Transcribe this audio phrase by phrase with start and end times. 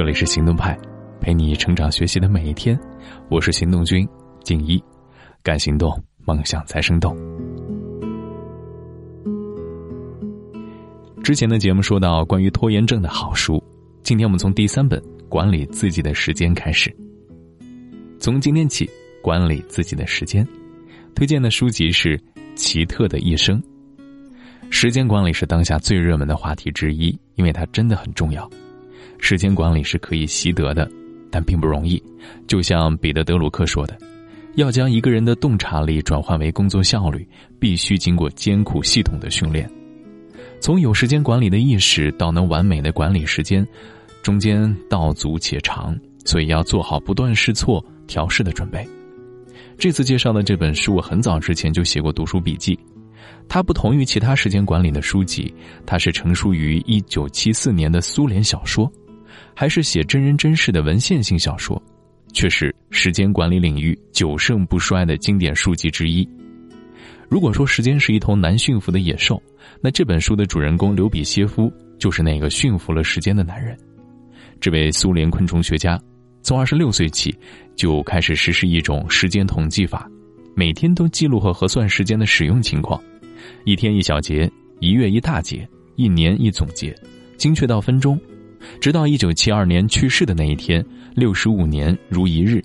[0.00, 0.74] 这里是行动派，
[1.20, 2.74] 陪你成长学习的每一天。
[3.28, 4.08] 我是行动君
[4.42, 4.82] 静一，
[5.42, 5.92] 敢行动，
[6.24, 7.14] 梦想才生动。
[11.22, 13.62] 之前的节目说到关于拖延症的好书，
[14.02, 16.90] 今天我们从第三本《管理自己的时间》开始。
[18.18, 18.88] 从今天起，
[19.22, 20.48] 管理自己的时间，
[21.14, 22.16] 推荐的书籍是
[22.54, 23.62] 《奇特的一生》。
[24.70, 28.50] 时间管理是当下最热门的话题之一，因为它真的很重要。
[29.20, 30.90] 时间管理是可以习得的，
[31.30, 32.02] 但并不容易。
[32.46, 33.96] 就像彼得·德鲁克说的
[34.56, 37.26] ：“要将一个人的洞察力转换为工作效率，
[37.58, 39.70] 必须经过艰苦系统的训练。
[40.60, 43.66] 从有时间管理的意识到能完美的管理时间，
[44.22, 48.86] 中间道阻且长，所以要做好不断试错、调试的准备。”
[49.78, 52.78] 这次介绍的这本书，我很早之前就写过读书笔记。
[53.48, 55.52] 它不同于其他时间管理的书籍，
[55.86, 58.90] 它是成书于一九七四年的苏联小说。
[59.54, 61.82] 还是写真人真事的文献性小说，
[62.32, 66.28] 却是时间管理领域久盛不衰的经典书籍之一。
[67.28, 69.40] 如果说时间是一头难驯服的野兽，
[69.80, 73.78] 那这本书的主人公刘比歇夫就是那个驯服了时间的男人。
[74.60, 76.00] 这位苏联昆虫学家，
[76.42, 77.32] 从二十六岁起
[77.76, 80.10] 就开始实施一种时间统计法，
[80.54, 83.00] 每天都记录和核算时间的使用情况，
[83.64, 86.94] 一天一小节，一月一大节，一年一总结，
[87.36, 88.20] 精确到分钟。
[88.80, 92.62] 直到一九七二年去世的那一天，六十五年如一日。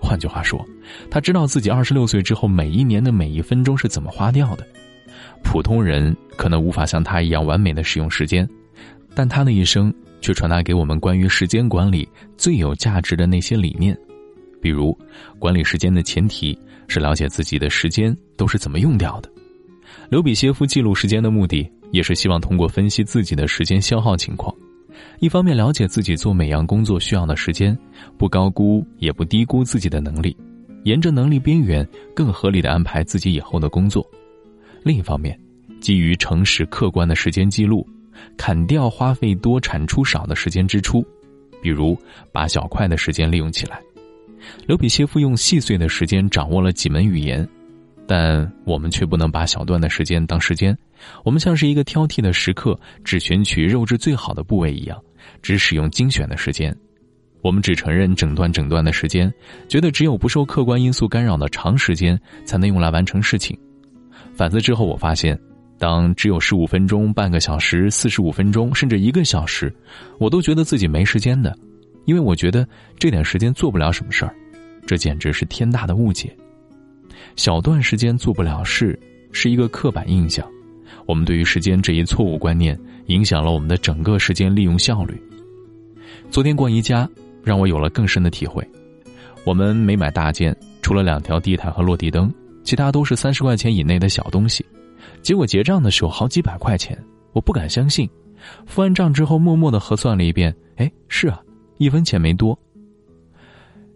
[0.00, 0.64] 换句话说，
[1.10, 4.66] 他知道自己二十六岁之后每一年的每一分钟是怎么花掉的。
[5.42, 8.48] 普通人可能无法像他一样完美的使用时间，
[9.14, 13.96] 但他的一生却传达给我们关于时间管理最有价值的那些理念。
[14.60, 14.96] 比如，
[15.38, 16.56] 管理时间的前提
[16.88, 19.30] 是了解自己的时间都是怎么用掉的。
[20.08, 24.54] 刘比歇夫记录时间的目的，也是希望通过分析自己的时间消耗情况。
[25.18, 27.76] 一方面了解自己做每样工作需要的时间，
[28.18, 30.36] 不高估也不低估自己的能力，
[30.84, 34.02] 沿着能力边缘更合理的安排自己以后的工作；
[34.82, 35.38] 另一方面，
[35.80, 37.86] 基于诚实客观的时间记录，
[38.36, 41.04] 砍掉花费多产出少的时间支出，
[41.62, 41.98] 比如
[42.32, 43.80] 把小块的时间利用起来。
[44.66, 47.46] 刘比歇夫用细碎的时间掌握了几门语言。
[48.06, 50.76] 但我们却不能把小段的时间当时间，
[51.24, 54.96] 我们像是一个挑剔的食客，只选取肉质最好的部位一样，
[55.42, 56.76] 只使用精选的时间。
[57.42, 59.32] 我们只承认整段整段的时间，
[59.68, 63.56] 觉得只有不受客观因素干扰的长时间才能用来完成事情。
[64.34, 65.38] 反思之后，我发现，
[65.78, 69.72] 当只有十五分钟、半个小时、四十五分钟，甚至一个小时，
[70.18, 71.56] 我都觉得自己没时间的，
[72.04, 72.66] 因为我觉得
[72.98, 74.34] 这点时间做不了什么事儿，
[74.86, 76.36] 这简直是天大的误解。
[77.36, 78.98] 小段时间做不了事，
[79.30, 80.44] 是一个刻板印象。
[81.04, 85.20] 我们对于时间这一错误观念，影响了我们的整个时间利用效率。
[86.30, 87.08] 昨天逛宜家，
[87.44, 88.66] 让我有了更深的体会。
[89.44, 92.32] 我们没买大件，除了两条地毯和落地灯，
[92.64, 94.64] 其他都是三十块钱以内的小东西。
[95.22, 96.98] 结果结账的时候好几百块钱，
[97.32, 98.08] 我不敢相信。
[98.64, 101.40] 付完账之后，默默的核算了一遍，哎，是啊，
[101.76, 102.58] 一分钱没多。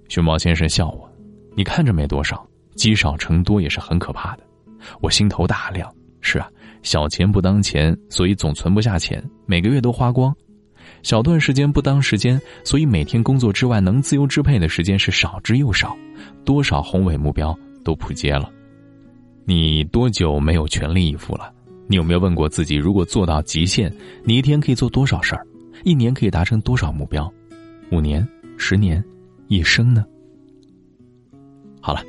[0.09, 1.11] 熊猫先生笑我
[1.57, 4.43] ：“你看着没多少。”积少成多也是很可怕的，
[5.01, 5.93] 我心头大亮。
[6.23, 6.47] 是啊，
[6.83, 10.31] 小钱不当钱，所以总存不下钱，每个月都花光；
[11.03, 15.97] 小段时间不当时间，所以每天工作之外能自由支配的时间是少之又少，
[16.45, 18.51] 多少宏伟目标都扑街了。
[19.47, 21.51] 你多久没有全力以赴了？
[21.89, 23.91] 你有没有问过自己，如果做到极限，
[24.23, 25.47] 你一天可以做多少事儿？
[25.85, 27.33] 一年可以达成多少目标？
[27.91, 29.03] 五年、十年、
[29.49, 30.05] 一生呢？
[31.81, 32.03] 好了。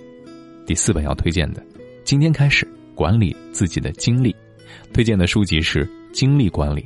[0.71, 1.61] 第四本要推荐的，
[2.05, 2.65] 今天开始
[2.95, 4.33] 管理自己的精力，
[4.93, 6.79] 推荐的书籍是《精力管理》。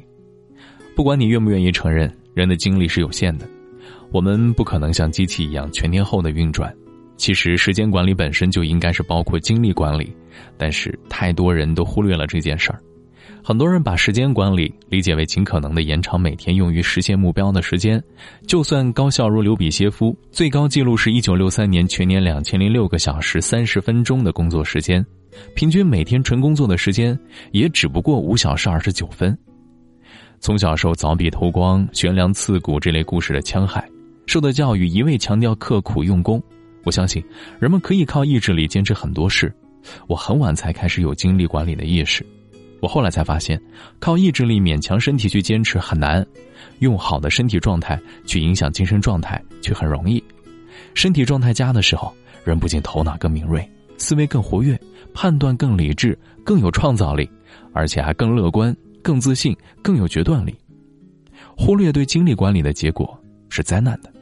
[0.96, 3.48] 不管你愿不愿意承认，人的精力是有限的，
[4.12, 6.76] 我们不可能像机器一样全天候的运转。
[7.16, 10.12] 其实，时间管理本身就应该是包括精力管理，
[10.58, 12.82] 但是太多人都忽略了这件事儿。
[13.44, 18.02] 很多人把时间管理理解为尽可能的延长每天用于实现目标的时间，
[18.48, 25.06] 就算高效如刘比歇夫，最高记录是一九六三年全年两千零六个小时三十分钟的工作时间，
[25.54, 27.18] 平均每天纯工作的时间
[27.52, 29.38] 也只不过五小时二十九分。
[30.40, 33.88] 从小受凿壁偷光、悬梁刺股这类故事的戕害，
[34.26, 36.42] 受的教育一味强调刻苦用功。
[36.84, 37.24] 我相信
[37.60, 39.54] 人们可以靠意志力坚持很多事。
[40.08, 42.26] 我很晚才开始有精力管理的意识。
[42.86, 43.60] 我后来才发现，
[43.98, 46.24] 靠意志力勉强身体去坚持很难，
[46.82, 50.24] 用好的身体状态去影响精神状态却很容易。
[50.94, 53.68] 身体状态佳的时候，人不仅头脑更敏锐，
[53.98, 54.80] 思维更活跃，
[55.16, 57.28] 判断更理智，更有创造力，
[57.74, 60.54] 而且还更乐观、更自信、更有决断力。
[61.58, 64.14] 忽略对精力管理的结果，是灾难的。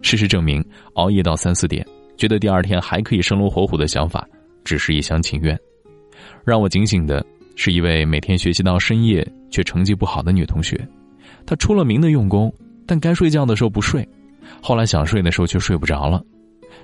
[0.00, 0.64] 事实证明，
[0.94, 4.26] 熬夜到三四点，觉得第二天还可以生龙活虎的想法，
[4.64, 5.58] 只是一厢情愿。
[6.42, 7.22] 让我警醒的
[7.60, 10.80] 是一位每天学习到深夜却成绩不好的女同学，
[11.44, 12.54] 她出了名的用功，
[12.86, 14.08] 但该睡觉的时候不睡，
[14.62, 16.22] 后来想睡的时候却睡不着了。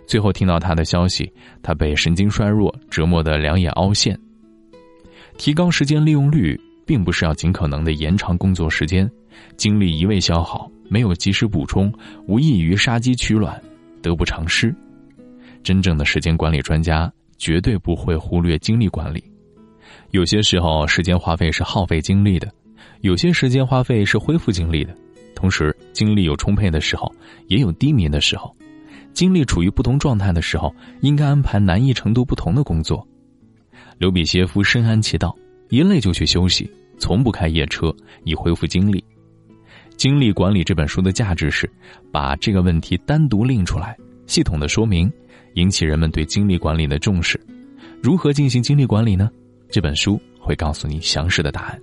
[0.04, 1.32] 最后听到她的消息，
[1.62, 4.18] 她被神经衰弱折磨得两眼凹陷。
[5.38, 9.08] 提高时间利用率，并不是要尽可能的延长工作时间，
[9.56, 10.68] 精力一味消耗。
[10.90, 11.92] 没有及时补充，
[12.26, 13.62] 无异于杀鸡取卵，
[14.02, 14.74] 得不偿失。
[15.62, 19.22] 真正的时间管理专家绝对不会忽略精力管理。
[20.14, 22.46] 有些时候，时间花费是耗费精力的；
[23.00, 24.94] 有些时间花费是恢复精力的。
[25.34, 27.12] 同时，精力有充沛的时候，
[27.48, 28.54] 也有低迷的时候。
[29.12, 33.04] 精力处于不同状态的时候，应该安排难易程度不同的工作。
[33.98, 35.34] 刘比歇夫深谙其道，
[35.68, 39.02] 一累就去休息，从不开夜车，以恢复精力。
[39.96, 41.68] 精力管理这本书的价值是，
[42.12, 43.96] 把这个问题单独拎出来，
[44.28, 45.12] 系统的说明，
[45.54, 47.40] 引起人们对精力管理的重视。
[48.00, 49.28] 如何进行精力管理呢？
[49.74, 51.80] 这本书会告诉你详实的答案。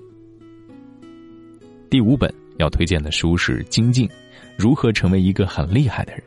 [1.90, 4.10] 第五本要推荐的书是《精进：
[4.58, 6.24] 如何成为一个很厉害的人》。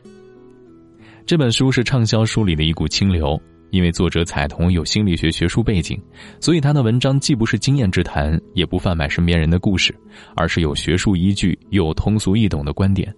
[1.25, 3.41] 这本书是畅销书里的一股清流。
[3.71, 5.99] 因为作者彩童有心理学学术背景，
[6.39, 9.93] 所以他的文章既不是经验之谈，也不贩卖身边人的故事，
[10.35, 13.11] 而是有学术依据又通俗易懂的观点。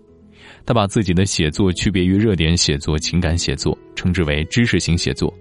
[0.66, 5.38] 他把自己的写作区别于热点写作、情感写作，称之为知识型写作。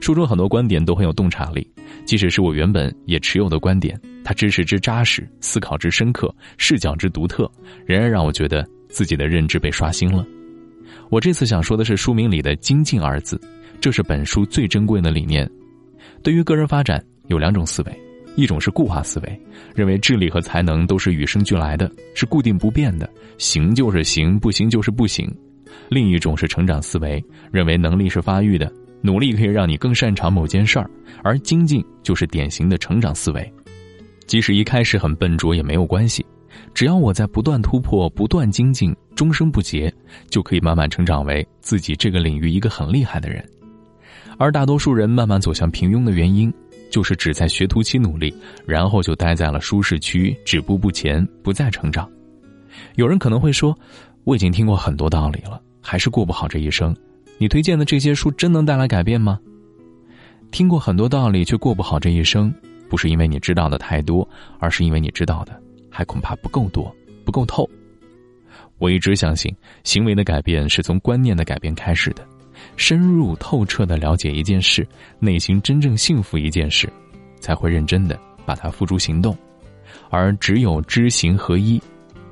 [0.00, 1.66] 书中很多观点都很有洞察力，
[2.04, 7.50] 即使是我原本也持有的观点，他知识之扎实，思考之深刻，视角之独特，
[7.86, 10.26] 仍然让我觉得自己的认知被刷新了。
[11.10, 13.40] 我这次想说的是书名里的“精进”二字。
[13.80, 15.50] 这是本书最珍贵的理念。
[16.22, 18.00] 对于个人发展，有两种思维：
[18.36, 19.40] 一种是固化思维，
[19.74, 25.28] 认为智力和才能都是与生俱来的，是固定不变的，行就是行，不行就是不行；
[25.88, 27.20] 另一种是成长思维，
[27.50, 30.88] 认为能力是发育的，努力可以让你更擅长某件事儿，
[31.22, 33.52] 而精进就是典型的成长思维。
[34.26, 36.24] 即使一开始很笨拙也没有关系，
[36.72, 39.92] 只要我在不断突破、不断精进，终生不竭，
[40.30, 43.44] 就可以慢慢成长为自己这个领域一个很厉害的人。
[44.38, 46.52] 而大多数人慢慢走向平庸的原因，
[46.90, 48.34] 就是只在学徒期努力，
[48.64, 52.08] 然后就待在了舒适区，止步不前，不再成长。
[52.94, 53.76] 有人可能会说
[54.24, 56.96] ：“我已经听过很多道理了，还是过不好这一生。”
[57.42, 59.36] 你推荐的这些书真能带来改变吗？
[60.52, 62.54] 听过很多道理却过不好这一生，
[62.88, 64.26] 不是因为你知道的太多，
[64.60, 65.60] 而是因为你知道的
[65.90, 66.94] 还恐怕不够多，
[67.24, 67.68] 不够透。
[68.78, 69.52] 我一直相信，
[69.82, 72.24] 行为的改变是从观念的改变开始的。
[72.76, 74.86] 深入透彻的了解一件事，
[75.18, 76.88] 内心真正幸福一件事，
[77.40, 78.16] 才会认真的
[78.46, 79.36] 把它付诸行动，
[80.10, 81.82] 而只有知行合一，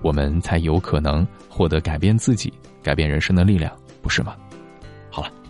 [0.02, 4.36] 我们才有可能获得改变自己、改变人生的力量，不是吗？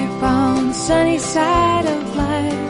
[0.91, 2.69] sunny side of life.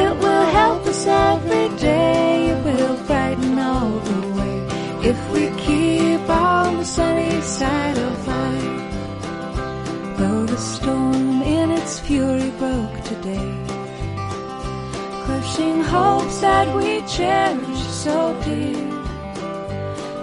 [0.00, 4.56] It will help us every day, it will brighten all the way.
[5.10, 8.82] If we keep on the sunny side of life.
[10.18, 13.52] Though the storm in its fury broke today,
[15.24, 18.90] crushing hopes that we cherish so dear.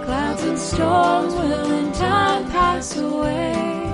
[0.04, 3.91] Clouds and storms will in time pass away.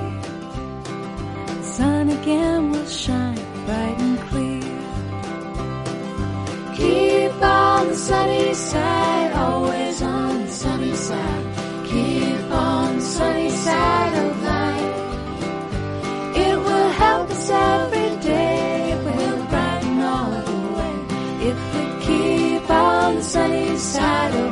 [2.22, 4.62] Again will shine bright and clear.
[6.76, 11.44] Keep on the sunny side, always on the sunny side.
[11.86, 14.96] Keep on the sunny side of life.
[16.44, 18.92] It will help us every day.
[18.94, 20.94] It will brighten all the way.
[21.50, 24.47] If we keep on the sunny side of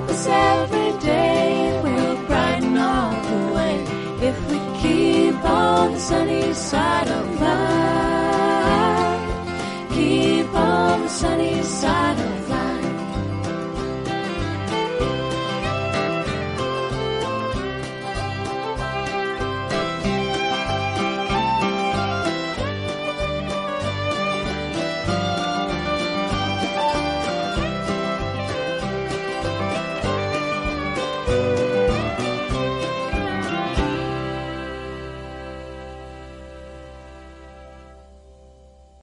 [0.00, 1.80] help us every day.
[1.82, 3.74] we'll brighten all the way
[4.28, 7.09] if we keep on the sunny side.